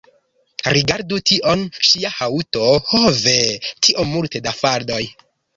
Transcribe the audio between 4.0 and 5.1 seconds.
multe da faldoj